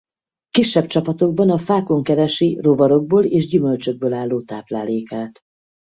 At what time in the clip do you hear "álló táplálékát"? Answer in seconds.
4.13-5.39